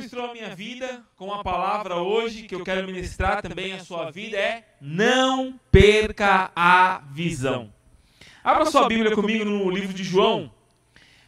[0.00, 4.10] ministrou a minha vida com a palavra hoje, que eu quero ministrar também a sua
[4.10, 7.70] vida, é não perca a visão.
[8.42, 10.50] Abra sua Bíblia comigo no livro de João,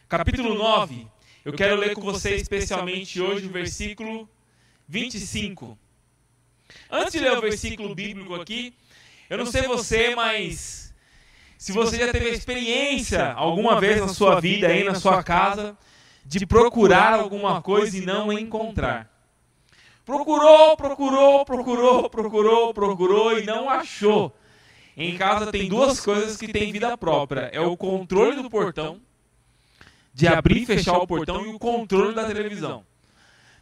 [0.09, 1.07] capítulo 9.
[1.45, 4.27] Eu quero ler com você especialmente hoje o versículo
[4.87, 5.77] 25.
[6.89, 8.73] Antes de ler o versículo bíblico aqui,
[9.29, 10.91] eu não sei você, mas
[11.59, 15.77] se você já teve experiência alguma vez na sua vida, aí na sua casa,
[16.25, 19.09] de procurar alguma coisa e não encontrar.
[20.05, 24.35] Procurou, procurou, procurou, procurou, procurou e não achou.
[24.95, 28.99] Em casa tem duas coisas que têm vida própria: é o controle do portão,
[30.13, 32.85] de abrir e fechar o portão, e o controle da televisão.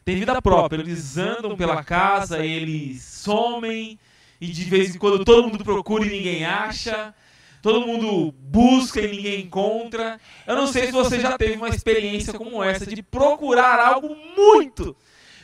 [0.03, 3.99] Tem vida própria, eles andam pela casa, eles somem,
[4.39, 7.13] e de vez em quando todo mundo procura e ninguém acha
[7.61, 10.19] todo mundo busca e ninguém encontra.
[10.47, 14.95] Eu não sei se você já teve uma experiência como essa de procurar algo muito.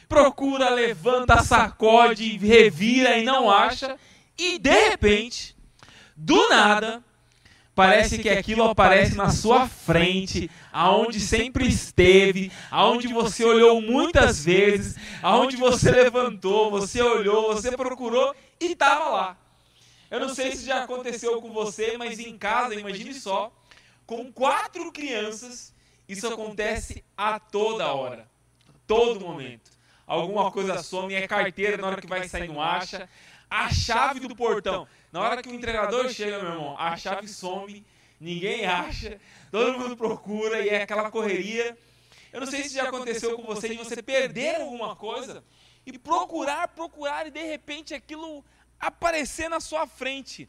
[0.09, 3.97] Procura, levanta, sacode, revira e não acha.
[4.37, 5.55] E de repente,
[6.15, 7.03] do nada,
[7.75, 14.95] parece que aquilo aparece na sua frente, aonde sempre esteve, aonde você olhou muitas vezes,
[15.21, 19.37] aonde você levantou, você olhou, você procurou e estava lá.
[20.09, 23.51] Eu não sei se já aconteceu com você, mas em casa, imagine só,
[24.05, 25.73] com quatro crianças,
[26.07, 28.27] isso acontece a toda hora,
[28.85, 29.69] todo momento.
[30.05, 33.09] Alguma coisa some, é carteira na hora que vai sair não acha,
[33.49, 34.87] a chave do portão.
[35.11, 37.85] Na hora que o entregador chega, meu irmão, a chave some,
[38.19, 39.19] ninguém acha,
[39.51, 41.77] todo mundo procura e é aquela correria.
[42.31, 45.43] Eu não sei se já aconteceu com você de você perder alguma coisa
[45.85, 48.43] e procurar, procurar e de repente aquilo
[48.79, 50.47] aparecer na sua frente.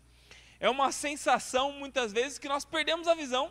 [0.61, 3.51] É uma sensação, muitas vezes, que nós perdemos a visão.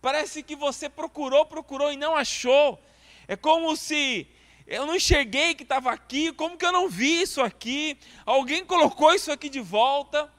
[0.00, 2.80] Parece que você procurou, procurou e não achou.
[3.26, 4.28] É como se
[4.66, 7.98] eu não enxerguei que estava aqui, como que eu não vi isso aqui?
[8.24, 10.32] Alguém colocou isso aqui de volta.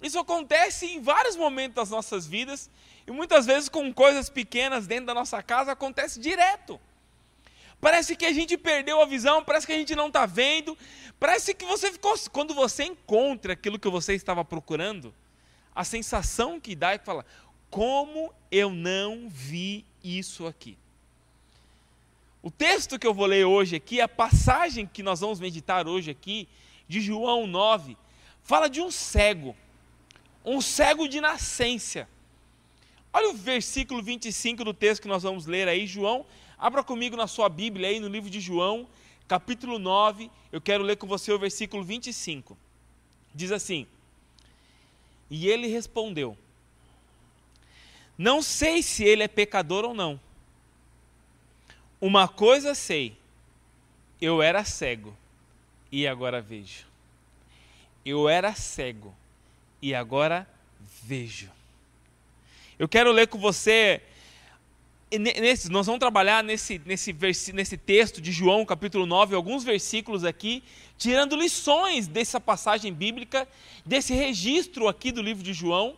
[0.00, 2.70] Isso acontece em vários momentos das nossas vidas
[3.06, 6.80] e muitas vezes com coisas pequenas dentro da nossa casa acontece direto.
[7.82, 10.78] Parece que a gente perdeu a visão, parece que a gente não está vendo,
[11.18, 12.14] parece que você ficou.
[12.30, 15.12] Quando você encontra aquilo que você estava procurando,
[15.74, 17.26] a sensação que dá é que fala:
[17.68, 20.78] como eu não vi isso aqui?
[22.40, 26.08] O texto que eu vou ler hoje aqui, a passagem que nós vamos meditar hoje
[26.08, 26.48] aqui,
[26.86, 27.96] de João 9,
[28.44, 29.56] fala de um cego,
[30.44, 32.08] um cego de nascença.
[33.12, 36.24] Olha o versículo 25 do texto que nós vamos ler aí, João
[36.62, 38.86] Abra comigo na sua Bíblia aí no livro de João,
[39.26, 40.30] capítulo 9.
[40.52, 42.56] Eu quero ler com você o versículo 25.
[43.34, 43.84] Diz assim:
[45.28, 46.38] E ele respondeu:
[48.16, 50.20] Não sei se ele é pecador ou não.
[52.00, 53.16] Uma coisa sei:
[54.20, 55.16] eu era cego
[55.90, 56.86] e agora vejo.
[58.04, 59.12] Eu era cego
[59.82, 60.48] e agora
[61.02, 61.50] vejo.
[62.78, 64.00] Eu quero ler com você
[65.18, 67.12] nesse, nós vamos trabalhar nesse, nesse,
[67.52, 70.62] nesse texto de João, capítulo 9, alguns versículos aqui,
[70.96, 73.46] tirando lições dessa passagem bíblica,
[73.84, 75.94] desse registro aqui do livro de João,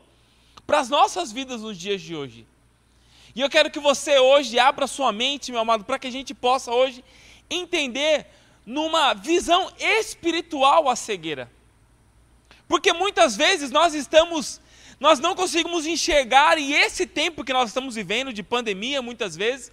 [0.66, 2.46] para as nossas vidas nos dias de hoje.
[3.34, 6.32] E eu quero que você hoje abra sua mente, meu amado, para que a gente
[6.32, 7.04] possa hoje
[7.50, 8.26] entender
[8.64, 11.50] numa visão espiritual a cegueira.
[12.66, 14.60] Porque muitas vezes nós estamos
[14.98, 19.72] nós não conseguimos enxergar, e esse tempo que nós estamos vivendo de pandemia, muitas vezes,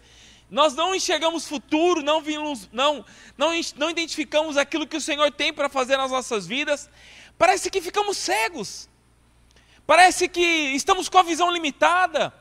[0.49, 3.05] nós não enxergamos futuro, não, vimos, não,
[3.37, 6.89] não, não identificamos aquilo que o Senhor tem para fazer nas nossas vidas.
[7.37, 8.89] Parece que ficamos cegos,
[9.87, 12.33] parece que estamos com a visão limitada,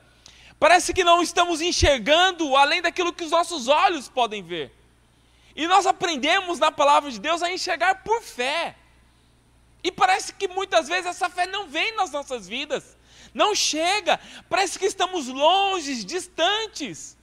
[0.58, 4.72] parece que não estamos enxergando além daquilo que os nossos olhos podem ver.
[5.54, 8.74] E nós aprendemos na palavra de Deus a enxergar por fé.
[9.82, 12.96] E parece que muitas vezes essa fé não vem nas nossas vidas,
[13.32, 17.16] não chega, parece que estamos longe, distantes.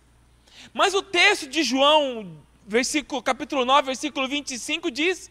[0.73, 5.29] Mas o texto de João, versículo, capítulo 9, versículo 25 diz: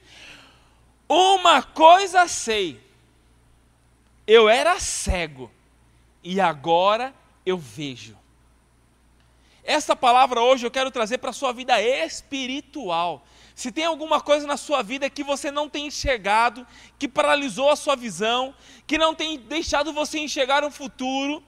[1.09, 2.81] Uma coisa sei,
[4.27, 5.51] eu era cego
[6.23, 7.15] e agora
[7.45, 8.17] eu vejo.
[9.63, 13.27] Essa palavra hoje eu quero trazer para a sua vida espiritual.
[13.57, 16.67] Se tem alguma coisa na sua vida que você não tem enxergado,
[16.99, 18.55] que paralisou a sua visão,
[18.87, 21.43] que não tem deixado você enxergar um futuro,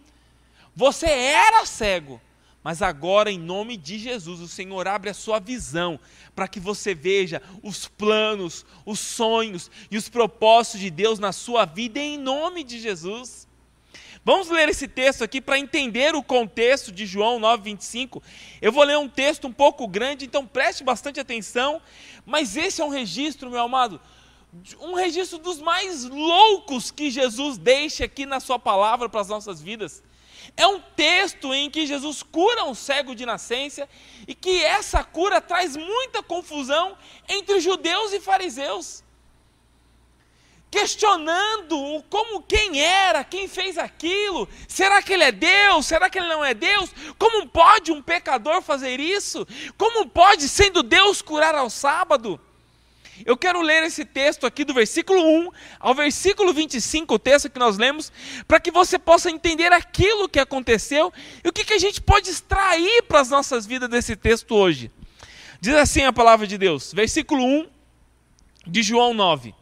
[0.74, 2.18] você era cego,
[2.64, 6.00] mas agora, em nome de Jesus, o Senhor abre a sua visão
[6.34, 11.66] para que você veja os planos, os sonhos e os propósitos de Deus na sua
[11.66, 13.47] vida, em nome de Jesus.
[14.28, 18.22] Vamos ler esse texto aqui para entender o contexto de João 9:25.
[18.60, 21.80] Eu vou ler um texto um pouco grande, então preste bastante atenção,
[22.26, 23.98] mas esse é um registro, meu amado,
[24.82, 29.62] um registro dos mais loucos que Jesus deixa aqui na sua palavra para as nossas
[29.62, 30.02] vidas.
[30.58, 33.88] É um texto em que Jesus cura um cego de nascença
[34.26, 39.02] e que essa cura traz muita confusão entre judeus e fariseus.
[40.70, 45.86] Questionando como quem era, quem fez aquilo, será que ele é Deus?
[45.86, 46.90] Será que ele não é Deus?
[47.18, 49.46] Como pode um pecador fazer isso?
[49.78, 52.38] Como pode, sendo Deus, curar ao sábado?
[53.24, 55.50] Eu quero ler esse texto aqui do versículo 1
[55.80, 58.12] ao versículo 25, o texto que nós lemos,
[58.46, 61.12] para que você possa entender aquilo que aconteceu
[61.42, 64.90] e o que, que a gente pode extrair para as nossas vidas desse texto hoje.
[65.60, 67.68] Diz assim a palavra de Deus, versículo 1
[68.66, 69.54] de João 9.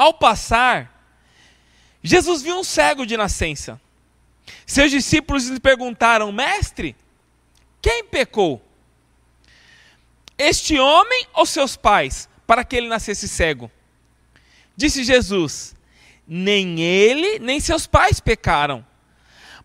[0.00, 0.90] Ao passar,
[2.02, 3.78] Jesus viu um cego de nascença.
[4.64, 6.96] Seus discípulos lhe perguntaram: Mestre,
[7.82, 8.62] quem pecou?
[10.38, 12.30] Este homem ou seus pais?
[12.50, 13.70] para que ele nascesse cego?
[14.76, 15.72] Disse Jesus:
[16.26, 18.84] Nem ele, nem seus pais pecaram.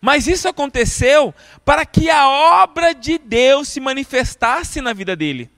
[0.00, 1.34] Mas isso aconteceu
[1.64, 2.28] para que a
[2.62, 5.50] obra de Deus se manifestasse na vida dele.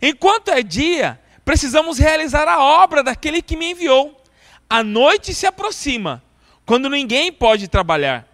[0.00, 4.22] Enquanto é dia, precisamos realizar a obra daquele que me enviou.
[4.68, 6.22] A noite se aproxima,
[6.66, 8.28] quando ninguém pode trabalhar.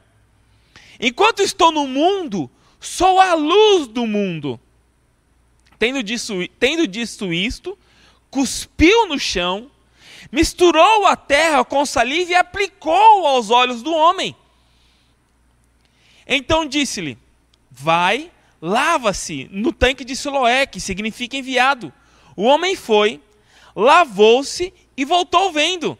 [0.99, 2.51] Enquanto estou no mundo,
[2.81, 4.59] sou a luz do mundo.
[5.79, 7.79] Tendo dito, tendo dito isto,
[8.33, 9.71] cuspiu no chão,
[10.33, 14.35] misturou a terra com saliva e aplicou aos olhos do homem.
[16.27, 17.17] Então disse-lhe:
[17.71, 21.93] Vai, lava-se no tanque de Siloé, que significa enviado.
[22.37, 23.21] O homem foi,
[23.75, 25.99] lavou-se e voltou vendo.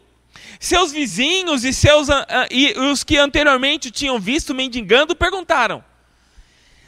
[0.59, 5.83] Seus vizinhos e, seus, uh, e os que anteriormente tinham visto mendigando perguntaram: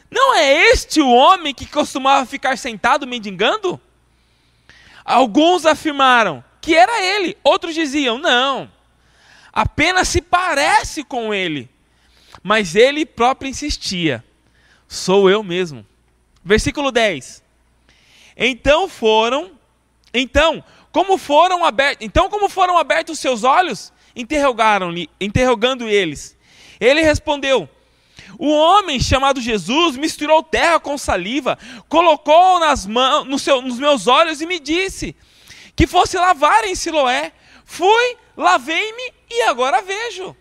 [0.09, 3.79] não é este o homem que costumava ficar sentado mendigando?
[5.03, 8.71] Alguns afirmaram que era ele, outros diziam: não,
[9.51, 11.69] apenas se parece com ele.
[12.41, 14.23] Mas ele próprio insistia:
[14.87, 15.85] sou eu mesmo.
[16.43, 17.43] Versículo 10.
[18.37, 19.51] Então foram,
[20.13, 23.91] então, como foram abertos, então como foram abertos os seus olhos?
[24.15, 26.37] Interrogaram-lhe, interrogando eles.
[26.79, 27.67] Ele respondeu:
[28.37, 31.57] o homem chamado Jesus misturou terra com saliva,
[31.89, 35.15] colocou nas mãos, no seu, nos meus olhos e me disse
[35.75, 37.31] que fosse lavar em Siloé.
[37.65, 40.35] Fui, lavei-me e agora vejo.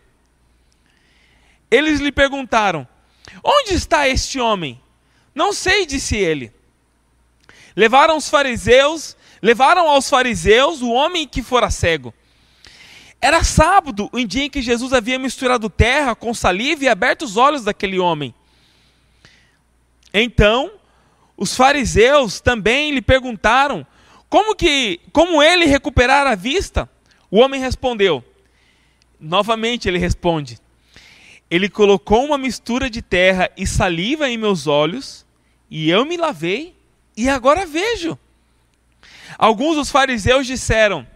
[1.71, 2.87] Eles lhe perguntaram:
[3.43, 4.81] Onde está este homem?
[5.35, 6.56] Não sei, disse ele.
[7.77, 12.15] Levaram os fariseus, levaram aos fariseus o homem que fora cego.
[13.21, 17.37] Era sábado, o dia em que Jesus havia misturado terra com saliva e aberto os
[17.37, 18.35] olhos daquele homem.
[20.13, 20.73] Então,
[21.37, 23.87] os fariseus também lhe perguntaram
[24.29, 26.89] como que, como ele recuperar a vista.
[27.31, 28.25] O homem respondeu.
[29.21, 30.59] Novamente ele responde:
[31.51, 35.27] Ele colocou uma mistura de terra e saliva em meus olhos,
[35.71, 36.76] e eu me lavei
[37.17, 38.19] e agora vejo.
[39.39, 41.07] Alguns dos fariseus disseram: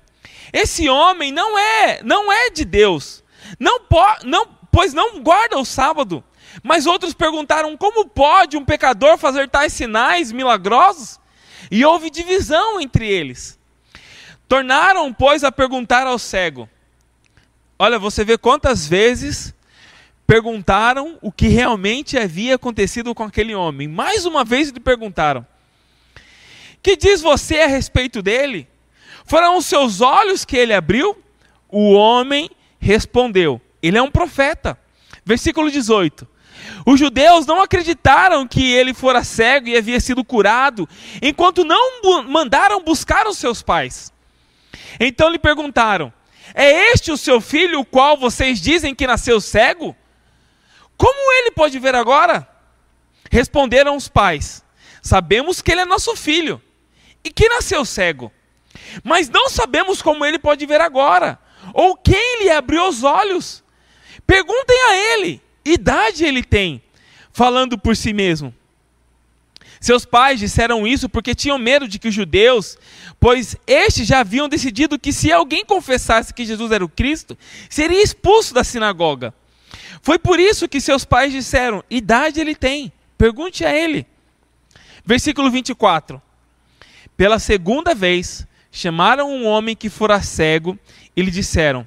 [0.52, 3.22] esse homem não é, não é de Deus.
[3.58, 6.22] Não, po, não pois não guarda o sábado.
[6.62, 11.18] Mas outros perguntaram: como pode um pecador fazer tais sinais milagrosos?
[11.70, 13.58] E houve divisão entre eles.
[14.48, 16.68] Tornaram, pois, a perguntar ao cego.
[17.78, 19.54] Olha, você vê quantas vezes
[20.26, 23.86] perguntaram o que realmente havia acontecido com aquele homem.
[23.86, 25.46] Mais uma vez lhe perguntaram:
[26.82, 28.68] Que diz você a respeito dele?
[29.26, 31.16] Foram os seus olhos que ele abriu?
[31.68, 34.78] O homem respondeu: Ele é um profeta.
[35.24, 36.26] Versículo 18.
[36.86, 40.88] Os judeus não acreditaram que ele fora cego e havia sido curado,
[41.22, 44.12] enquanto não bu mandaram buscar os seus pais.
[44.98, 46.12] Então lhe perguntaram:
[46.54, 49.94] É este o seu filho, o qual vocês dizem que nasceu cego?
[50.96, 52.48] Como ele pode ver agora?
[53.30, 54.64] Responderam os pais:
[55.02, 56.60] Sabemos que ele é nosso filho
[57.24, 58.32] e que nasceu cego.
[59.02, 61.38] Mas não sabemos como ele pode ver agora,
[61.74, 63.62] ou quem lhe abriu os olhos.
[64.26, 66.82] Perguntem a ele, idade ele tem,
[67.32, 68.54] falando por si mesmo.
[69.80, 72.76] Seus pais disseram isso porque tinham medo de que os judeus,
[73.18, 77.36] pois estes já haviam decidido que se alguém confessasse que Jesus era o Cristo,
[77.68, 79.32] seria expulso da sinagoga.
[80.02, 84.06] Foi por isso que seus pais disseram: idade ele tem, pergunte a ele.
[85.04, 86.20] Versículo 24.
[87.20, 90.78] Pela segunda vez, chamaram um homem que fora cego
[91.14, 91.86] e lhe disseram: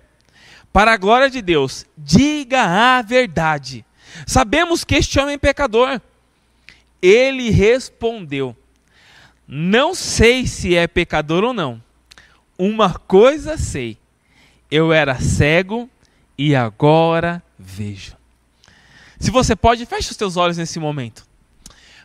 [0.71, 2.61] para a glória de Deus, diga
[2.97, 3.83] a verdade.
[4.27, 5.99] Sabemos que este homem é pecador.
[7.01, 8.55] Ele respondeu:
[9.47, 11.81] Não sei se é pecador ou não.
[12.55, 13.97] Uma coisa sei:
[14.69, 15.89] eu era cego
[16.37, 18.15] e agora vejo.
[19.19, 21.25] Se você pode, feche os teus olhos nesse momento.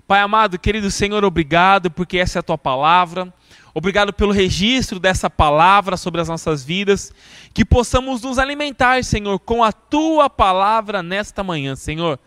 [0.08, 3.30] Pai amado, querido Senhor, obrigado porque essa é a tua palavra.
[3.74, 7.12] Obrigado pelo registro dessa palavra sobre as nossas vidas.
[7.52, 12.18] Que possamos nos alimentar, Senhor, com a tua palavra nesta manhã, Senhor.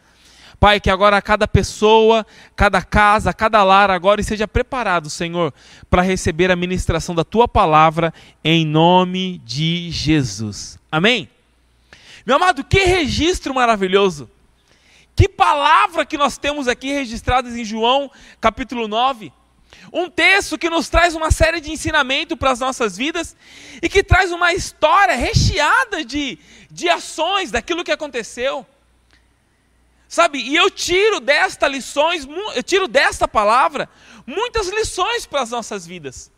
[0.60, 2.24] Pai, que agora cada pessoa,
[2.56, 5.52] cada casa, cada lar agora esteja preparado, Senhor,
[5.90, 10.78] para receber a ministração da tua palavra em nome de Jesus.
[10.92, 11.28] Amém?
[12.28, 14.30] Meu amado, que registro maravilhoso.
[15.16, 19.32] Que palavra que nós temos aqui registradas em João, capítulo 9.
[19.92, 23.36] Um texto que nos traz uma série de ensinamento para as nossas vidas
[23.82, 26.40] e que traz uma história recheada de,
[26.70, 28.66] de ações daquilo que aconteceu.
[30.08, 33.90] Sabe, e eu tiro desta lições, eu tiro desta palavra
[34.26, 36.32] muitas lições para as nossas vidas.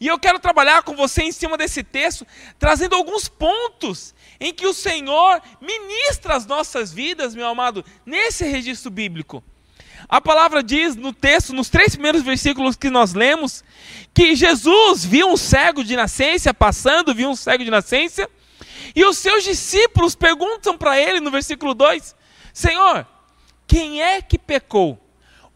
[0.00, 2.26] E eu quero trabalhar com você em cima desse texto,
[2.58, 8.90] trazendo alguns pontos em que o Senhor ministra as nossas vidas, meu amado, nesse registro
[8.90, 9.44] bíblico.
[10.08, 13.62] A palavra diz no texto, nos três primeiros versículos que nós lemos,
[14.14, 18.28] que Jesus viu um cego de nascença passando, viu um cego de nascença,
[18.96, 22.16] e os seus discípulos perguntam para ele no versículo 2:
[22.52, 23.06] Senhor,
[23.66, 24.98] quem é que pecou?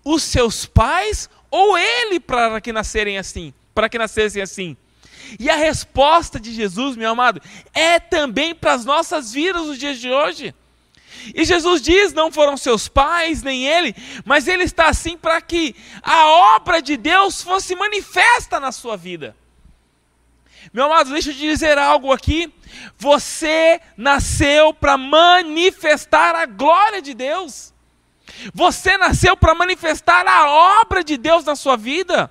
[0.05, 3.55] Os seus pais ou ele para que nascerem assim?
[3.75, 4.77] Para que nascessem assim?
[5.39, 7.41] E a resposta de Jesus, meu amado,
[7.73, 10.55] é também para as nossas vidas nos dias de hoje.
[11.35, 15.75] E Jesus diz: não foram seus pais, nem ele, mas ele está assim para que
[16.03, 16.27] a
[16.57, 19.37] obra de Deus fosse manifesta na sua vida.
[20.73, 22.53] Meu amado, deixa eu te dizer algo aqui.
[22.99, 27.73] Você nasceu para manifestar a glória de Deus.
[28.53, 32.31] Você nasceu para manifestar a obra de Deus na sua vida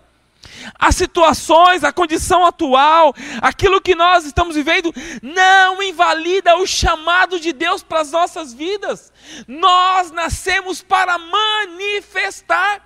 [0.77, 7.53] as situações, a condição atual, aquilo que nós estamos vivendo, não invalida o chamado de
[7.53, 9.11] Deus para as nossas vidas.
[9.47, 12.81] Nós nascemos para manifestar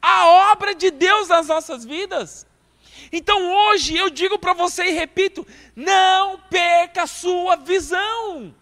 [0.00, 2.46] a obra de Deus nas nossas vidas.
[3.12, 8.54] Então hoje eu digo para você e repito: não perca a sua visão.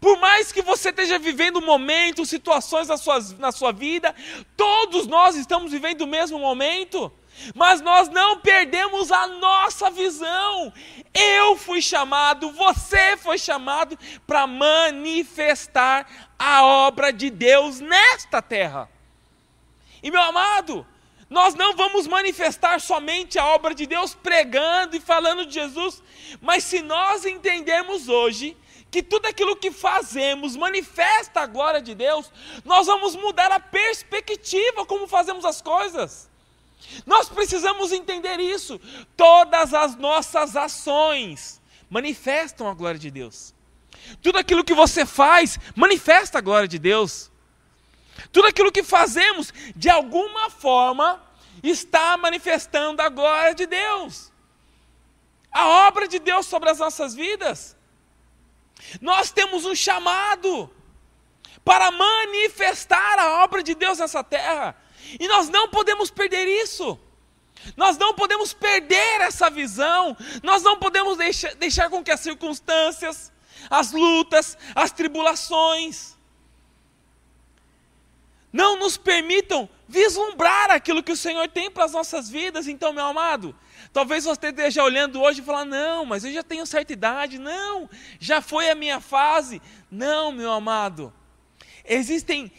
[0.00, 4.14] Por mais que você esteja vivendo momentos, situações na sua, na sua vida,
[4.54, 7.10] todos nós estamos vivendo o mesmo momento.
[7.54, 10.72] Mas nós não perdemos a nossa visão.
[11.12, 18.88] Eu fui chamado, você foi chamado para manifestar a obra de Deus nesta terra.
[20.02, 20.86] E meu amado,
[21.30, 26.02] nós não vamos manifestar somente a obra de Deus pregando e falando de Jesus,
[26.40, 28.56] mas se nós entendermos hoje
[28.90, 32.30] que tudo aquilo que fazemos manifesta a glória de Deus,
[32.64, 36.30] nós vamos mudar a perspectiva como fazemos as coisas.
[37.06, 38.80] Nós precisamos entender isso.
[39.16, 43.54] Todas as nossas ações manifestam a glória de Deus.
[44.22, 47.30] Tudo aquilo que você faz manifesta a glória de Deus.
[48.32, 51.22] Tudo aquilo que fazemos, de alguma forma,
[51.62, 54.32] está manifestando a glória de Deus.
[55.50, 57.76] A obra de Deus sobre as nossas vidas.
[59.00, 60.70] Nós temos um chamado
[61.64, 64.76] para manifestar a obra de Deus nessa terra.
[65.18, 66.98] E nós não podemos perder isso.
[67.76, 70.16] Nós não podemos perder essa visão.
[70.42, 73.32] Nós não podemos deixar, deixar com que as circunstâncias,
[73.70, 76.14] as lutas, as tribulações
[78.54, 82.68] não nos permitam vislumbrar aquilo que o Senhor tem para as nossas vidas.
[82.68, 83.52] Então, meu amado,
[83.92, 87.36] talvez você esteja olhando hoje e falar: "Não, mas eu já tenho certa idade".
[87.36, 89.60] Não, já foi a minha fase.
[89.90, 91.12] Não, meu amado.
[91.84, 92.52] Existem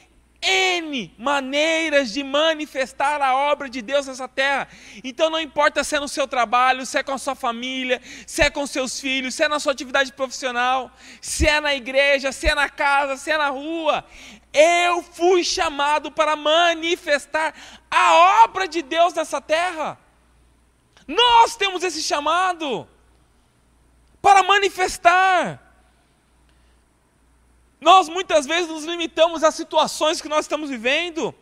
[0.46, 4.68] N maneiras de manifestar a obra de Deus nessa terra.
[5.04, 8.42] Então não importa se é no seu trabalho, se é com a sua família, se
[8.42, 12.48] é com seus filhos, se é na sua atividade profissional, se é na igreja, se
[12.48, 14.06] é na casa, se é na rua.
[14.54, 17.54] Eu fui chamado para manifestar
[17.90, 20.00] a obra de Deus nessa terra.
[21.08, 22.88] Nós temos esse chamado
[24.22, 25.65] para manifestar.
[27.86, 31.36] Nós muitas vezes nos limitamos às situações que nós estamos vivendo.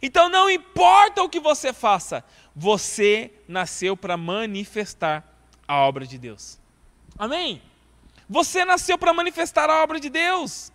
[0.00, 2.24] Então não importa o que você faça,
[2.56, 5.22] você nasceu para manifestar
[5.68, 6.58] a obra de Deus.
[7.18, 7.60] Amém?
[8.30, 10.72] Você nasceu para manifestar a obra de Deus.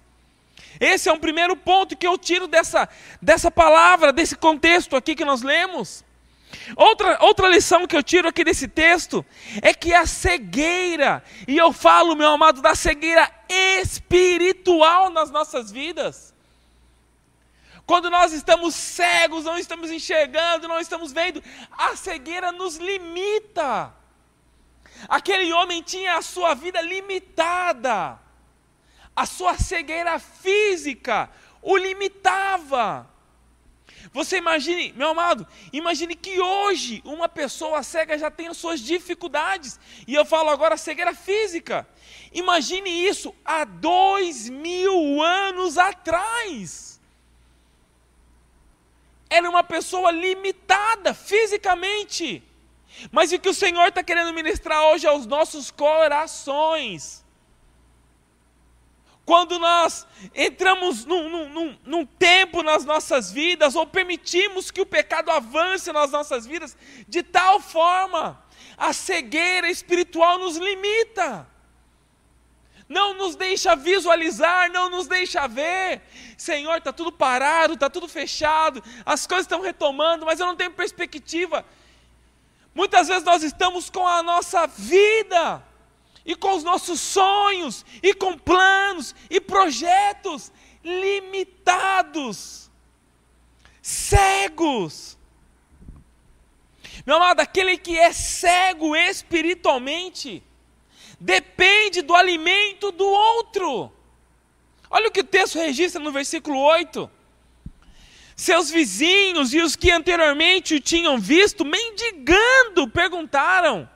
[0.79, 2.87] Esse é um primeiro ponto que eu tiro dessa,
[3.19, 6.05] dessa palavra, desse contexto aqui que nós lemos.
[6.75, 9.25] Outra, outra lição que eu tiro aqui desse texto
[9.59, 16.33] é que a cegueira, e eu falo, meu amado, da cegueira espiritual nas nossas vidas.
[17.85, 23.93] Quando nós estamos cegos, não estamos enxergando, não estamos vendo, a cegueira nos limita.
[25.07, 28.19] Aquele homem tinha a sua vida limitada,
[29.15, 31.29] a sua cegueira física
[31.65, 33.09] o limitava.
[34.13, 39.79] Você imagine, meu amado, imagine que hoje uma pessoa cega já tem as suas dificuldades.
[40.07, 41.87] E eu falo agora cegueira física.
[42.31, 47.01] Imagine isso há dois mil anos atrás.
[49.29, 52.43] Era uma pessoa limitada fisicamente.
[53.11, 57.24] Mas o que o Senhor está querendo ministrar hoje aos nossos corações
[59.25, 60.05] quando nós
[60.35, 66.11] entramos num, num, num, tempo nas nossas vidas, ou permitimos que o pecado avance nas
[66.11, 66.77] nossas vidas,
[67.07, 68.39] de tal forma,
[68.77, 71.47] a cegueira espiritual nos limita,
[72.87, 76.03] não nos deixa visualizar, não nos deixa ver.
[76.37, 80.71] Senhor, está tudo parado, está tudo fechado, as coisas estão retomando, mas eu não tenho
[80.71, 81.65] perspectiva.
[82.75, 85.63] Muitas vezes nós estamos com a nossa vida
[86.25, 90.51] e com os nossos sonhos, e com planos e projetos
[90.83, 92.69] limitados,
[93.81, 95.17] cegos.
[97.05, 100.41] Meu amado, aquele que é cego espiritualmente,
[101.19, 103.91] depende do alimento do outro.
[104.89, 107.09] Olha o que o texto registra no versículo 8.
[108.35, 113.89] Seus vizinhos e os que anteriormente o tinham visto, mendigando, perguntaram: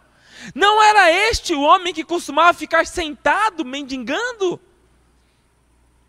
[0.54, 4.60] não era este o homem que costumava ficar sentado mendigando?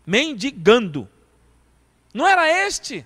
[0.05, 1.09] Mendigando.
[2.13, 3.05] Não era este?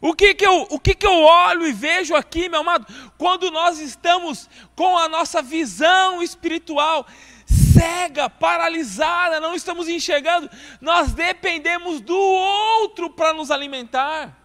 [0.00, 2.86] O que que, eu, o que que eu olho e vejo aqui, meu amado?
[3.18, 7.06] Quando nós estamos com a nossa visão espiritual
[7.46, 10.48] cega, paralisada, não estamos enxergando,
[10.80, 14.36] nós dependemos do outro para nos alimentar.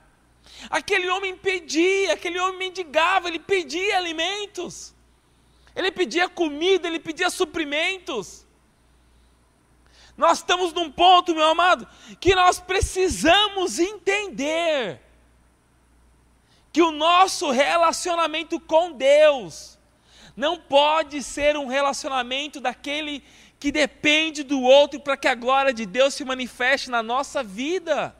[0.69, 4.94] Aquele homem pedia, aquele homem mendigava, ele pedia alimentos.
[5.75, 8.45] Ele pedia comida, ele pedia suprimentos.
[10.17, 11.87] Nós estamos num ponto, meu amado,
[12.19, 15.01] que nós precisamos entender
[16.71, 19.77] que o nosso relacionamento com Deus
[20.35, 23.23] não pode ser um relacionamento daquele
[23.59, 28.15] que depende do outro para que a glória de Deus se manifeste na nossa vida.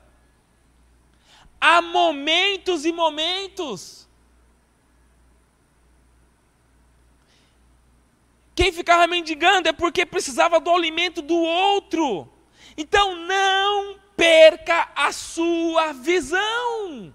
[1.60, 4.05] Há momentos e momentos.
[8.56, 12.26] Quem ficava mendigando é porque precisava do alimento do outro.
[12.74, 17.12] Então não perca a sua visão.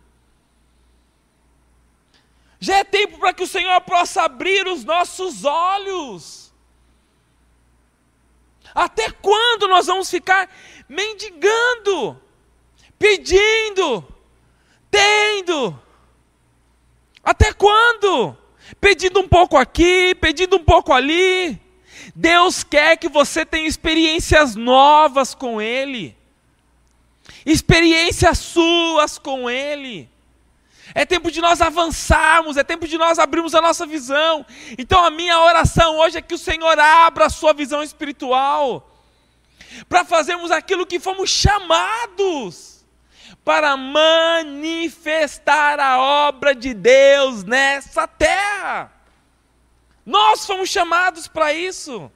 [2.60, 6.54] Já é tempo para que o Senhor possa abrir os nossos olhos.
[8.76, 10.48] Até quando nós vamos ficar
[10.88, 12.22] mendigando,
[13.00, 14.08] pedindo,
[14.92, 15.78] tendo?
[17.24, 18.38] Até quando?
[18.80, 21.60] Pedindo um pouco aqui, pedindo um pouco ali.
[22.16, 26.16] Deus quer que você tenha experiências novas com Ele,
[27.46, 30.10] experiências suas com Ele.
[30.94, 34.46] É tempo de nós avançarmos, é tempo de nós abrirmos a nossa visão.
[34.78, 38.90] Então a minha oração hoje é que o Senhor abra a sua visão espiritual,
[39.88, 42.71] para fazermos aquilo que fomos chamados
[43.44, 48.92] para manifestar a obra de Deus nessa terra.
[50.06, 52.12] Nós fomos chamados para isso.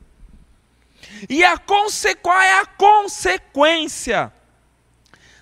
[1.29, 4.31] E a qual é a consequência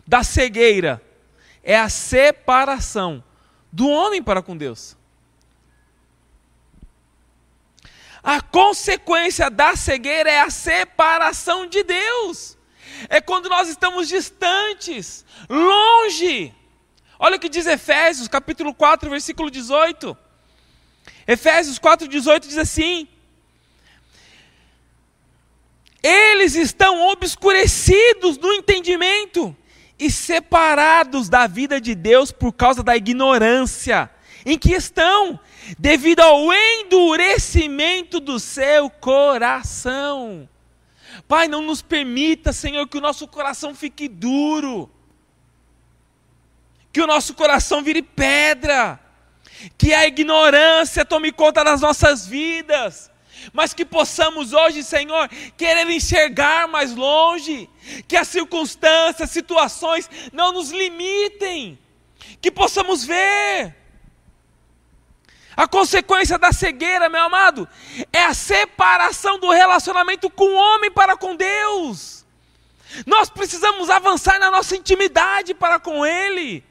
[0.06, 1.02] da cegueira?
[1.64, 3.24] É a separação
[3.72, 4.96] do homem para com Deus.
[8.22, 12.58] A consequência da cegueira é a separação de Deus
[13.10, 16.54] é quando nós estamos distantes, longe.
[17.20, 20.18] Olha o que diz Efésios, capítulo 4, versículo 18.
[21.28, 23.08] Efésios 4, 18 diz assim:
[26.02, 29.56] Eles estão obscurecidos no entendimento
[29.98, 34.10] e separados da vida de Deus por causa da ignorância
[34.46, 35.40] em que estão,
[35.80, 40.48] devido ao endurecimento do seu coração.
[41.28, 44.90] Pai, não nos permita, Senhor, que o nosso coração fique duro,
[46.92, 49.00] que o nosso coração vire pedra,
[49.78, 53.12] que a ignorância tome conta das nossas vidas,
[53.52, 57.70] mas que possamos hoje, Senhor, querer enxergar mais longe,
[58.08, 61.78] que as circunstâncias, situações não nos limitem,
[62.42, 63.83] que possamos ver
[65.56, 67.68] A consequência da cegueira, meu amado,
[68.12, 72.26] é a separação do relacionamento com o homem para com Deus.
[73.06, 76.64] Nós precisamos avançar na nossa intimidade para com Ele.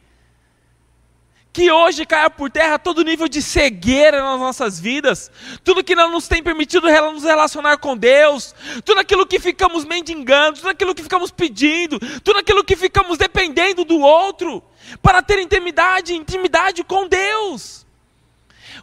[1.52, 5.30] Que hoje caia por terra todo nível de cegueira nas nossas vidas,
[5.62, 8.54] tudo que não nos tem permitido nos relacionar com Deus,
[8.86, 13.84] tudo aquilo que ficamos mendigando, tudo aquilo que ficamos pedindo, tudo aquilo que ficamos dependendo
[13.84, 14.62] do outro,
[15.02, 17.81] para ter intimidade, intimidade com Deus.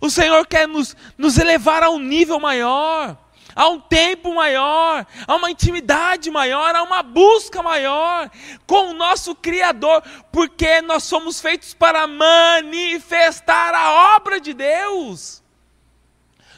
[0.02, 3.18] O Senhor quer nos, nos elevar a um nível maior,
[3.56, 8.32] a um tempo maior, a uma intimidade maior, a uma busca maior
[8.66, 15.44] com o nosso Criador, porque nós somos feitos para manifestar a obra de Deus.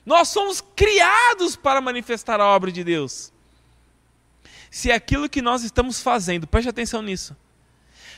[0.06, 3.32] Nós somos criados para manifestar a obra de Deus.
[4.70, 7.36] Se aquilo que nós estamos fazendo, preste atenção nisso,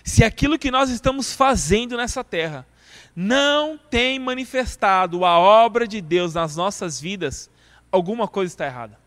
[0.03, 2.67] se aquilo que nós estamos fazendo nessa terra
[3.15, 7.49] não tem manifestado a obra de Deus nas nossas vidas,
[7.91, 8.97] alguma coisa está errada.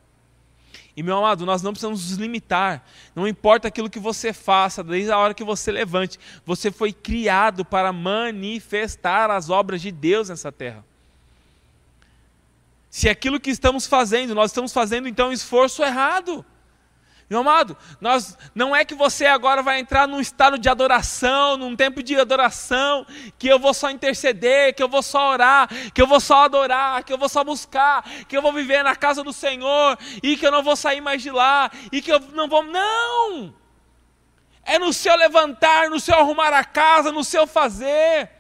[0.97, 2.83] E meu amado, nós não precisamos nos limitar.
[3.15, 7.67] Não importa aquilo que você faça, desde a hora que você levante, você foi criado
[7.67, 10.83] para manifestar as obras de Deus nessa terra.
[12.89, 16.43] Se aquilo que estamos fazendo, nós estamos fazendo então um esforço errado.
[17.29, 21.75] Meu amado, nós, não é que você agora vai entrar num estado de adoração, num
[21.75, 23.05] tempo de adoração,
[23.37, 27.03] que eu vou só interceder, que eu vou só orar, que eu vou só adorar,
[27.03, 30.47] que eu vou só buscar, que eu vou viver na casa do Senhor e que
[30.47, 32.63] eu não vou sair mais de lá e que eu não vou.
[32.63, 33.53] Não!
[34.65, 38.31] É no seu levantar, no seu arrumar a casa, no seu fazer,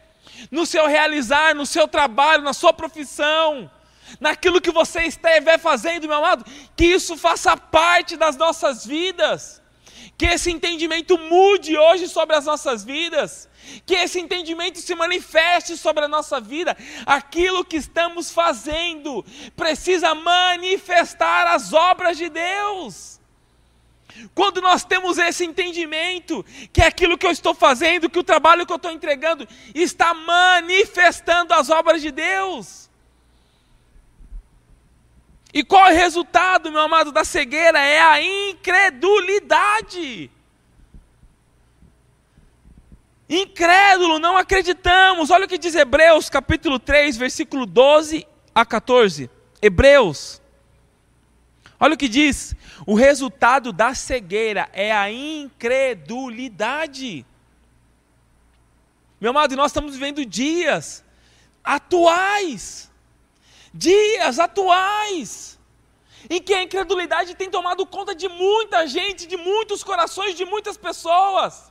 [0.48, 3.68] no seu realizar, no seu trabalho, na sua profissão
[4.20, 6.44] naquilo que você estiver fazendo, meu amado,
[6.76, 9.62] que isso faça parte das nossas vidas,
[10.16, 13.48] que esse entendimento mude hoje sobre as nossas vidas,
[13.84, 19.24] que esse entendimento se manifeste sobre a nossa vida, aquilo que estamos fazendo
[19.56, 23.16] precisa manifestar as obras de Deus.
[24.34, 28.64] Quando nós temos esse entendimento, que é aquilo que eu estou fazendo, que o trabalho
[28.64, 32.85] que eu estou entregando está manifestando as obras de Deus.
[35.56, 37.78] E qual é o resultado, meu amado, da cegueira?
[37.78, 40.30] É a incredulidade.
[43.26, 45.30] Incrédulo, não acreditamos.
[45.30, 49.30] Olha o que diz Hebreus, capítulo 3, versículo 12 a 14.
[49.62, 50.42] Hebreus.
[51.80, 52.54] Olha o que diz:
[52.86, 57.24] o resultado da cegueira é a incredulidade.
[59.18, 61.02] Meu amado, nós estamos vivendo dias
[61.64, 62.94] atuais
[63.76, 65.58] dias atuais,
[66.28, 70.76] em que a incredulidade tem tomado conta de muita gente, de muitos corações, de muitas
[70.76, 71.70] pessoas.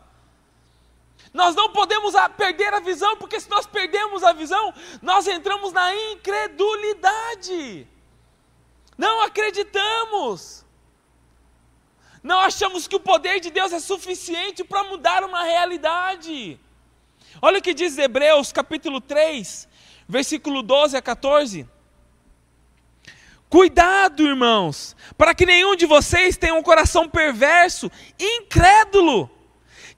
[1.33, 5.93] Nós não podemos perder a visão, porque se nós perdemos a visão, nós entramos na
[6.11, 7.87] incredulidade.
[8.97, 10.63] Não acreditamos.
[12.23, 16.59] Não achamos que o poder de Deus é suficiente para mudar uma realidade.
[17.41, 19.67] Olha o que diz Hebreus capítulo 3,
[20.07, 21.74] versículo 12 a 14.
[23.49, 29.29] Cuidado, irmãos, para que nenhum de vocês tenha um coração perverso, incrédulo,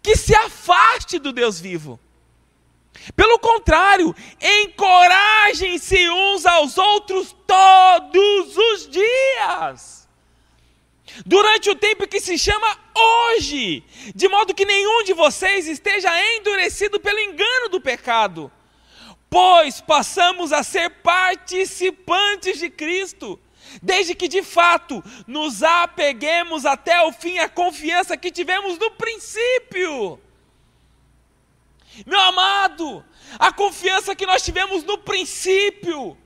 [0.02, 2.00] que se afaste do Deus vivo.
[3.16, 10.08] Pelo contrário, encorajem-se uns aos outros todos os dias.
[11.26, 13.84] Durante o tempo que se chama hoje,
[14.14, 18.52] de modo que nenhum de vocês esteja endurecido pelo engano do pecado
[19.30, 23.40] pois passamos a ser participantes de Cristo,
[23.82, 30.20] desde que de fato nos apeguemos até o fim à confiança que tivemos no princípio.
[32.06, 33.04] Meu amado,
[33.40, 36.18] a confiança que nós tivemos no princípio,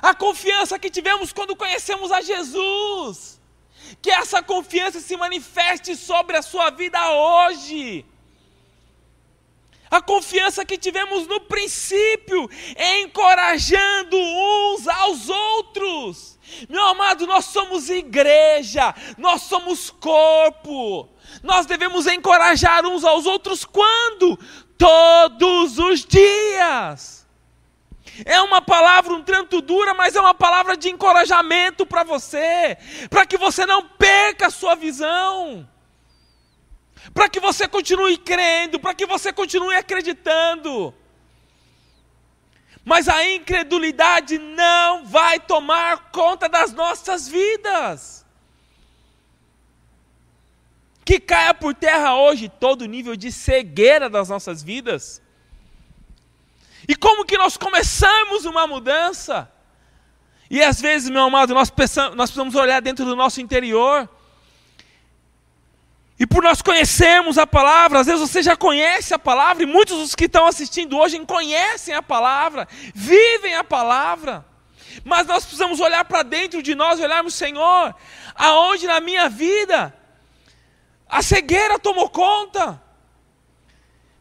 [0.00, 3.40] a confiança que tivemos quando conhecemos a Jesus,
[4.00, 8.04] que essa confiança se manifeste sobre a sua vida hoje
[9.90, 12.48] a confiança que tivemos no princípio,
[13.02, 16.38] encorajando uns aos outros.
[16.68, 21.08] Meu amado, nós somos igreja, nós somos corpo.
[21.42, 24.38] Nós devemos encorajar uns aos outros quando?
[24.78, 27.26] Todos os dias.
[28.24, 32.76] É uma palavra um tanto dura, mas é uma palavra de encorajamento para você,
[33.08, 35.66] para que você não perca a sua visão
[37.14, 40.94] para que você continue crendo, para que você continue acreditando.
[42.84, 48.24] Mas a incredulidade não vai tomar conta das nossas vidas.
[51.04, 55.20] Que caia por terra hoje todo nível de cegueira das nossas vidas.
[56.88, 59.50] E como que nós começamos uma mudança?
[60.50, 61.70] E às vezes, meu amado, nós,
[62.16, 64.08] nós precisamos olhar dentro do nosso interior.
[66.20, 69.96] E por nós conhecermos a palavra, às vezes você já conhece a palavra, e muitos
[69.96, 74.44] dos que estão assistindo hoje conhecem a palavra, vivem a palavra.
[75.02, 77.94] Mas nós precisamos olhar para dentro de nós e olharmos, Senhor,
[78.34, 79.96] aonde na minha vida
[81.08, 82.78] a cegueira tomou conta.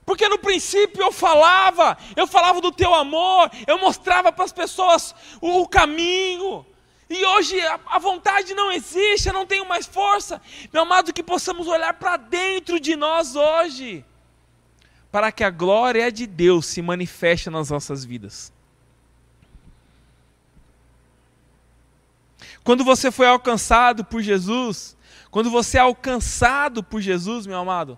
[0.05, 5.13] Porque no princípio eu falava, eu falava do teu amor, eu mostrava para as pessoas
[5.41, 6.65] o, o caminho,
[7.09, 10.39] e hoje a, a vontade não existe, eu não tenho mais força.
[10.71, 14.05] Meu amado, que possamos olhar para dentro de nós hoje,
[15.11, 18.53] para que a glória de Deus se manifeste nas nossas vidas.
[22.63, 24.95] Quando você foi alcançado por Jesus,
[25.31, 27.97] quando você é alcançado por Jesus, meu amado,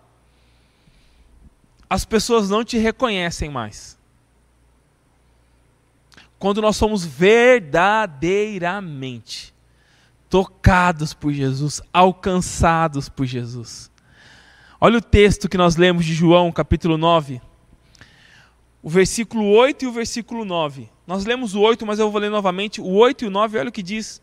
[1.89, 3.99] as pessoas não te reconhecem mais
[6.41, 9.53] quando nós somos verdadeiramente
[10.27, 13.91] tocados por Jesus, alcançados por Jesus.
[14.79, 17.39] Olha o texto que nós lemos de João, capítulo 9,
[18.81, 20.89] o versículo 8 e o versículo 9.
[21.05, 23.69] Nós lemos o 8, mas eu vou ler novamente o 8 e o 9, olha
[23.69, 24.19] o que diz.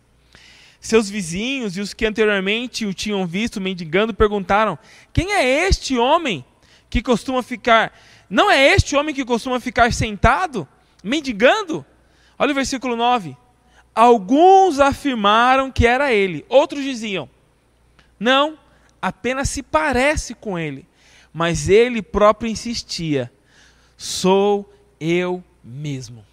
[0.80, 4.76] Seus vizinhos e os que anteriormente o tinham visto mendigando perguntaram:
[5.12, 6.44] Quem é este homem
[6.90, 7.96] que costuma ficar.
[8.28, 10.66] Não é este homem que costuma ficar sentado,
[11.00, 11.86] mendigando?
[12.38, 13.36] Olha o versículo 9.
[13.94, 17.28] Alguns afirmaram que era ele, outros diziam:
[18.18, 18.58] Não,
[19.02, 20.86] apenas se parece com ele.
[21.32, 23.32] Mas ele próprio insistia:
[23.96, 26.24] Sou eu mesmo.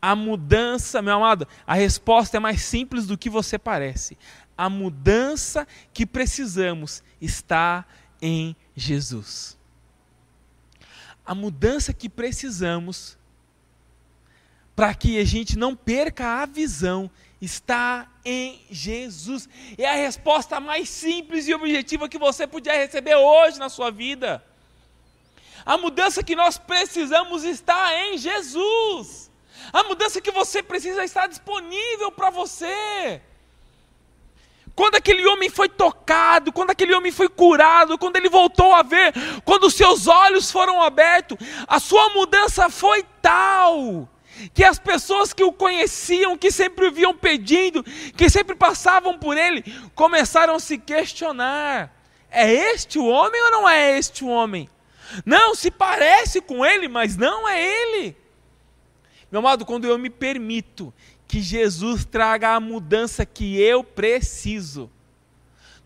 [0.00, 4.18] A mudança, meu amado, a resposta é mais simples do que você parece.
[4.58, 7.84] A mudança que precisamos está
[8.20, 9.56] em Jesus.
[11.24, 13.16] A mudança que precisamos
[14.74, 19.48] para que a gente não perca a visão, está em Jesus.
[19.76, 24.42] É a resposta mais simples e objetiva que você podia receber hoje na sua vida.
[25.64, 29.30] A mudança que nós precisamos está em Jesus.
[29.72, 33.20] A mudança que você precisa está disponível para você.
[34.74, 39.12] Quando aquele homem foi tocado, quando aquele homem foi curado, quando ele voltou a ver,
[39.44, 41.36] quando os seus olhos foram abertos,
[41.68, 44.08] a sua mudança foi tal
[44.50, 49.36] que as pessoas que o conheciam, que sempre o viam pedindo, que sempre passavam por
[49.36, 49.62] ele,
[49.94, 51.94] começaram a se questionar:
[52.30, 54.68] é este o homem ou não é este o homem?
[55.24, 58.16] Não, se parece com ele, mas não é ele.
[59.30, 60.92] Meu amado, quando eu me permito
[61.26, 64.90] que Jesus traga a mudança que eu preciso,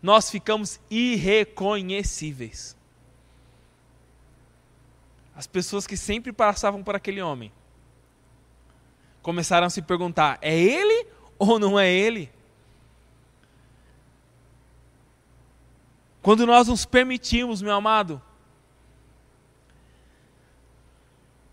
[0.01, 2.75] nós ficamos irreconhecíveis.
[5.35, 7.51] As pessoas que sempre passavam por aquele homem
[9.27, 11.05] começaram a se perguntar: é ele
[11.37, 12.31] ou não é ele?
[16.21, 18.21] Quando nós nos permitimos, meu amado,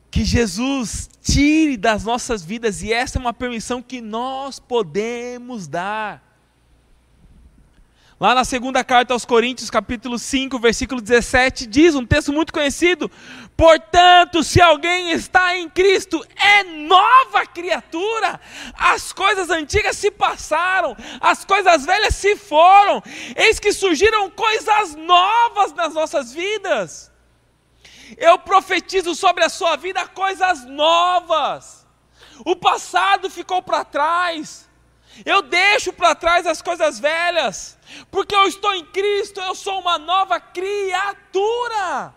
[0.09, 6.24] que Jesus tire das nossas vidas, e essa é uma permissão que nós podemos dar.
[8.21, 13.11] Lá na segunda carta aos Coríntios, capítulo 5, versículo 17, diz um texto muito conhecido:
[13.57, 18.41] Portanto, se alguém está em Cristo, é nova criatura.
[18.75, 23.03] As coisas antigas se passaram, as coisas velhas se foram.
[23.35, 27.11] Eis que surgiram coisas novas nas nossas vidas.
[28.17, 31.85] Eu profetizo sobre a sua vida coisas novas.
[32.45, 34.69] O passado ficou para trás.
[35.25, 37.79] Eu deixo para trás as coisas velhas,
[38.11, 42.15] porque eu estou em Cristo, eu sou uma nova criatura.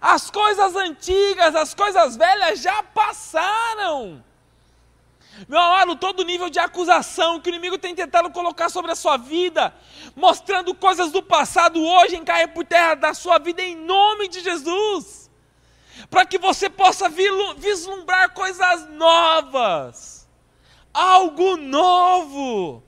[0.00, 4.24] As coisas antigas, as coisas velhas já passaram.
[5.48, 9.16] Meu amado, todo nível de acusação que o inimigo tem tentado colocar sobre a sua
[9.16, 9.74] vida,
[10.14, 14.40] mostrando coisas do passado hoje em cair por terra da sua vida em nome de
[14.40, 15.30] Jesus,
[16.10, 20.19] para que você possa vislumbrar coisas novas
[20.92, 22.82] algo novo.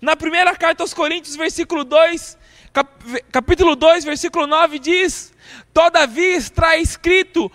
[0.00, 2.38] Na primeira carta aos Coríntios, versículo 2,
[2.72, 2.88] cap,
[3.30, 5.32] capítulo 2, versículo 9 diz:
[5.72, 7.50] Todavia está escrito: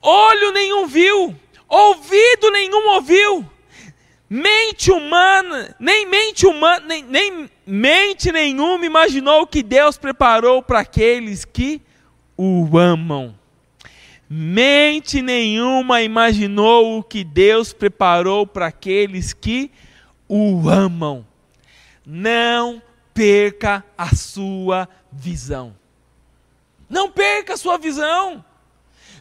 [0.00, 1.34] olho nenhum viu,
[1.68, 3.44] ouvido nenhum ouviu,
[4.30, 11.44] mente humana, nem mente humana, nem, nem mente nenhuma imaginou que Deus preparou para aqueles
[11.44, 11.82] que
[12.36, 13.34] o amam.
[14.28, 19.70] Mente nenhuma imaginou o que Deus preparou para aqueles que
[20.28, 21.26] o amam.
[22.04, 22.82] Não
[23.14, 25.74] perca a sua visão.
[26.88, 28.44] Não perca a sua visão.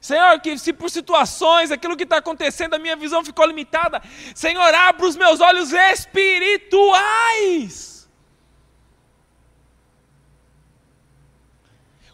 [0.01, 4.01] Senhor, que se por situações, aquilo que está acontecendo, a minha visão ficou limitada,
[4.35, 8.09] Senhor, abra os meus olhos espirituais.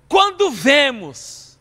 [0.08, 1.52] Quando vemos,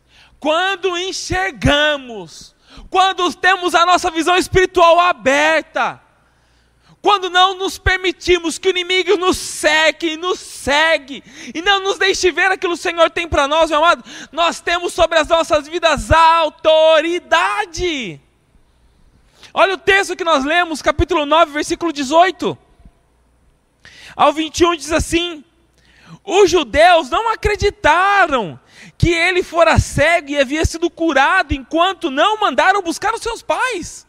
[0.43, 2.53] quando enxergamos,
[2.91, 6.03] quando temos a nossa visão espiritual aberta,
[7.01, 11.23] quando não nos permitimos que o inimigo nos seque, nos segue,
[11.55, 14.03] e não nos deixe ver aquilo que o Senhor tem para nós, meu amado,
[14.33, 18.21] nós temos sobre as nossas vidas autoridade.
[19.55, 22.59] Olha o texto que nós lemos, capítulo 9, versículo 18.
[24.17, 25.45] Ao 21 diz assim:
[26.25, 28.59] Os judeus não acreditaram
[29.03, 34.07] que ele fora cego e havia sido curado, enquanto não mandaram buscar os seus pais.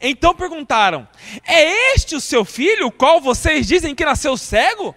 [0.00, 1.08] Então perguntaram:
[1.44, 4.94] É este o seu filho, o qual vocês dizem que nasceu cego?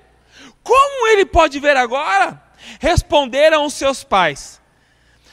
[0.61, 2.39] Como ele pode ver agora?
[2.79, 4.61] Responderam os seus pais: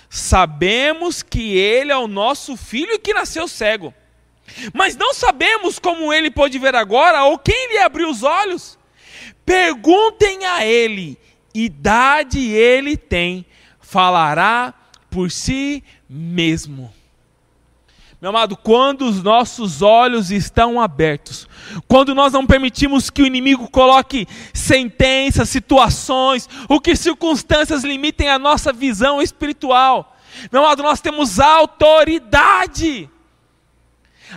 [0.08, 3.92] Sabemos que ele é o nosso filho que nasceu cego.
[4.72, 8.78] Mas não sabemos como ele pode ver agora ou quem lhe abriu os olhos.
[9.44, 11.18] Perguntem a ele,
[11.54, 13.44] idade ele tem,
[13.90, 14.72] falará
[15.10, 16.94] por si mesmo.
[18.20, 21.48] Meu amado, quando os nossos olhos estão abertos,
[21.88, 28.38] quando nós não permitimos que o inimigo coloque sentenças, situações, ou que circunstâncias limitem a
[28.38, 30.16] nossa visão espiritual,
[30.52, 33.10] meu amado, nós temos autoridade.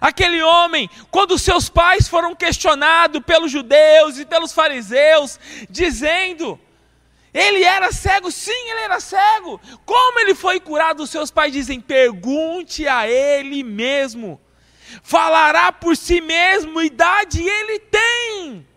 [0.02, 5.40] Aquele homem, quando seus pais foram questionados pelos judeus e pelos fariseus,
[5.70, 6.60] dizendo:
[7.34, 9.60] ele era cego, sim, ele era cego.
[9.86, 11.04] Como ele foi curado?
[11.04, 14.40] Os seus pais dizem: pergunte a ele mesmo.
[15.02, 18.68] Falará por si mesmo, idade ele tem.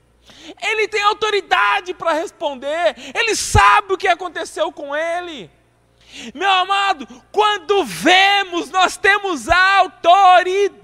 [0.62, 2.94] Ele tem autoridade para responder.
[3.14, 5.50] Ele sabe o que aconteceu com ele.
[6.34, 10.80] Meu amado, quando vemos, nós temos autoridade.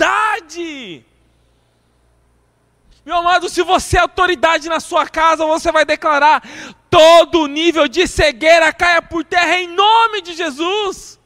[3.04, 6.42] Meu amado, se você é autoridade na sua casa, você vai declarar:
[6.88, 11.18] todo nível de cegueira caia por terra em nome de Jesus.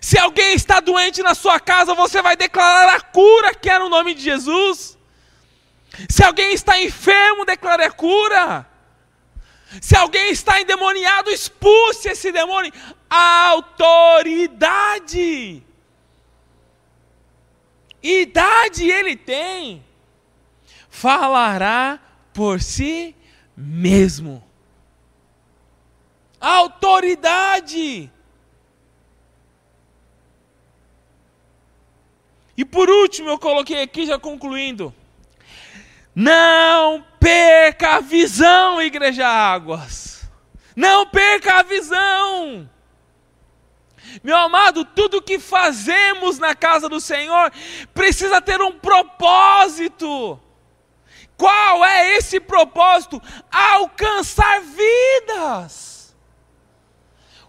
[0.00, 3.88] Se alguém está doente na sua casa, você vai declarar a cura que é no
[3.88, 4.98] nome de Jesus.
[6.08, 8.66] Se alguém está enfermo, declare a cura.
[9.80, 12.72] Se alguém está endemoniado, expulse esse demônio.
[13.08, 14.02] Autoridade.
[18.02, 19.84] Idade ele tem.
[21.00, 21.98] Falará
[22.30, 23.16] por si
[23.56, 24.44] mesmo.
[26.38, 28.12] Autoridade.
[32.54, 34.94] E por último, eu coloquei aqui, já concluindo.
[36.14, 40.28] Não perca a visão, Igreja Águas.
[40.76, 42.68] Não perca a visão.
[44.22, 47.50] Meu amado, tudo que fazemos na casa do Senhor
[47.94, 50.38] precisa ter um propósito.
[51.40, 53.18] Qual é esse propósito?
[53.50, 56.14] Alcançar vidas.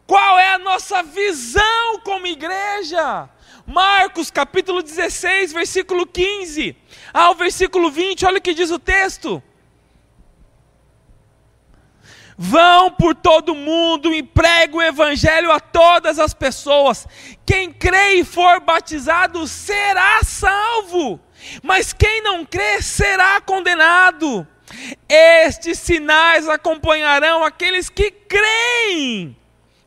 [0.08, 3.30] Qual é a nossa visão como igreja?
[3.68, 6.74] Marcos capítulo 16, versículo 15
[7.14, 9.44] ao versículo 20, olha o que diz o texto.
[12.38, 17.06] Vão por todo mundo e pregam o evangelho a todas as pessoas.
[17.46, 21.20] Quem crê e for batizado será salvo
[21.62, 24.48] mas quem não crê será condenado.
[25.10, 29.36] Estes sinais acompanharão aqueles que creem.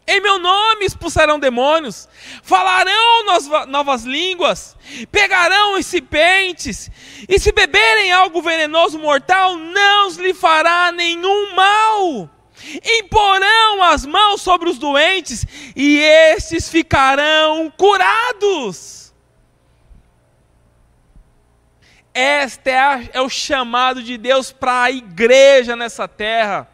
[0.06, 2.06] Em meu nome expulsarão demônios,
[2.42, 3.24] falarão
[3.68, 4.76] novas línguas,
[5.10, 6.90] pegarão recipientes,
[7.26, 12.28] e se beberem algo venenoso mortal, não lhe fará nenhum mal.
[12.98, 19.03] Imporão as mãos sobre os doentes, e estes ficarão curados.
[22.14, 26.68] Este é, a, é o chamado de Deus para a igreja nessa terra.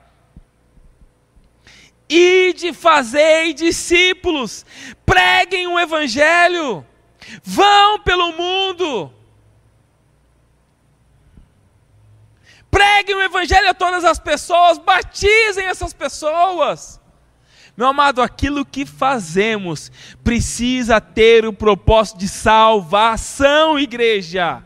[2.06, 4.66] E de fazer discípulos,
[5.06, 6.84] preguem o evangelho,
[7.42, 9.14] vão pelo mundo.
[12.70, 17.00] Preguem o evangelho a todas as pessoas, batizem essas pessoas.
[17.76, 19.90] Meu amado, aquilo que fazemos
[20.22, 24.62] precisa ter o propósito de salvação, igreja.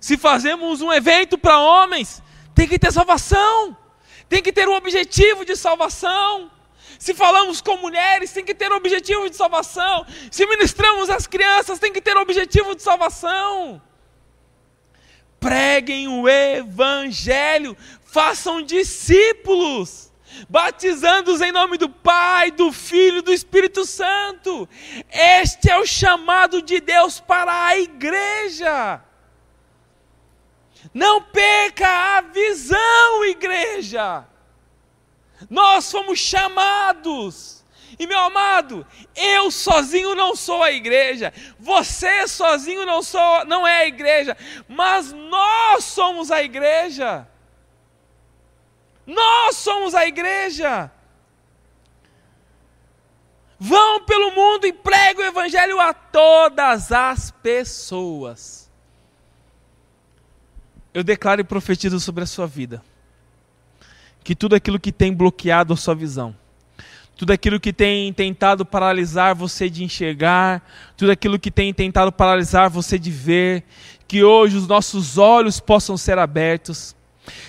[0.00, 2.22] Se fazemos um evento para homens,
[2.54, 3.76] tem que ter salvação,
[4.28, 6.50] tem que ter um objetivo de salvação.
[6.98, 10.04] Se falamos com mulheres, tem que ter um objetivo de salvação.
[10.30, 13.80] Se ministramos às crianças, tem que ter um objetivo de salvação.
[15.38, 20.08] Preguem o Evangelho, façam discípulos.
[20.48, 24.68] batizando-os em nome do Pai, do Filho e do Espírito Santo.
[25.10, 29.02] Este é o chamado de Deus para a igreja.
[30.92, 34.24] Não perca a visão, igreja.
[35.48, 37.58] Nós fomos chamados.
[37.98, 43.78] E meu amado, eu sozinho não sou a igreja, você sozinho não, sou, não é
[43.78, 44.36] a igreja,
[44.68, 47.26] mas nós somos a igreja.
[49.04, 50.92] Nós somos a igreja.
[53.58, 58.67] Vão pelo mundo e pregam o evangelho a todas as pessoas.
[60.98, 62.82] Eu declaro e profetizo sobre a sua vida
[64.24, 66.34] que tudo aquilo que tem bloqueado a sua visão,
[67.16, 70.60] tudo aquilo que tem tentado paralisar você de enxergar,
[70.96, 73.62] tudo aquilo que tem tentado paralisar você de ver,
[74.08, 76.96] que hoje os nossos olhos possam ser abertos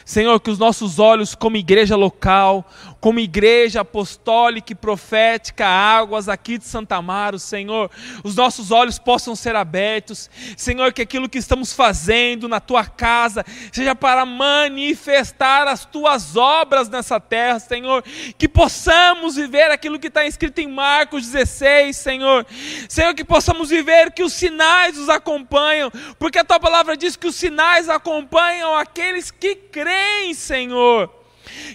[0.05, 2.65] Senhor, que os nossos olhos, como igreja local,
[2.99, 7.89] como igreja apostólica e profética, águas aqui de Santa Amaro, Senhor,
[8.23, 10.29] os nossos olhos possam ser abertos.
[10.57, 16.89] Senhor, que aquilo que estamos fazendo na tua casa seja para manifestar as tuas obras
[16.89, 18.03] nessa terra, Senhor.
[18.37, 22.45] Que possamos viver aquilo que está escrito em Marcos 16, Senhor.
[22.89, 27.27] Senhor, que possamos viver que os sinais os acompanham, porque a tua palavra diz que
[27.27, 31.13] os sinais acompanham aqueles que creem, Senhor.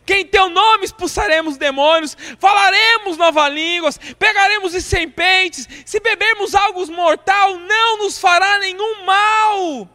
[0.04, 6.86] Que em teu nome expulsaremos demônios, falaremos novas línguas, pegaremos os serpentes, se bebermos algo
[6.92, 9.88] mortal, não nos fará nenhum mal.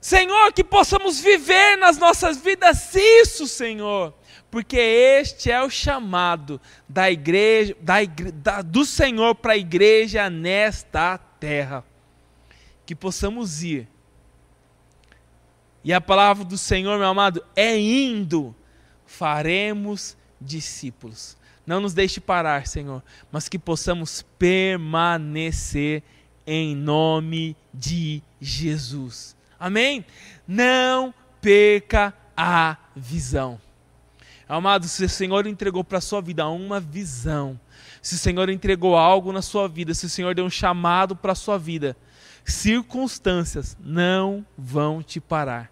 [0.00, 4.12] Senhor, que possamos viver nas nossas vidas isso, Senhor,
[4.50, 11.18] porque este é o chamado da igreja, da da, do Senhor para a igreja nesta
[11.38, 11.84] terra.
[12.84, 13.91] Que possamos ir
[15.84, 18.54] e a palavra do Senhor, meu amado, é indo,
[19.04, 21.36] faremos discípulos.
[21.66, 26.02] Não nos deixe parar, Senhor, mas que possamos permanecer
[26.46, 29.36] em nome de Jesus.
[29.58, 30.04] Amém?
[30.46, 33.60] Não perca a visão.
[34.48, 37.58] Amado, se o Senhor entregou para a sua vida uma visão,
[38.02, 41.32] se o Senhor entregou algo na sua vida, se o Senhor deu um chamado para
[41.32, 41.96] a sua vida,
[42.44, 45.70] circunstâncias não vão te parar.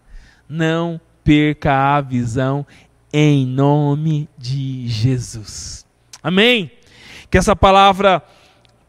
[0.48, 2.66] Não perca a visão
[3.12, 5.86] em nome de Jesus.
[6.22, 6.70] Amém?
[7.30, 8.22] Que essa palavra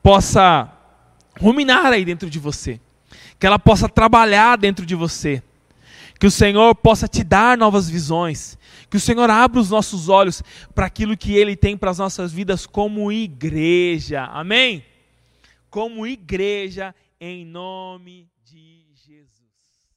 [0.01, 0.71] possa
[1.39, 2.79] ruminar aí dentro de você,
[3.39, 5.41] que ela possa trabalhar dentro de você,
[6.19, 8.57] que o Senhor possa te dar novas visões,
[8.89, 10.43] que o Senhor abra os nossos olhos
[10.75, 14.25] para aquilo que Ele tem para as nossas vidas como igreja.
[14.25, 14.85] Amém?
[15.69, 19.91] Como igreja, em nome de Jesus.